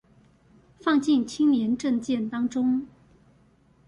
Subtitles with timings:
[0.79, 2.87] 放進青年政見當中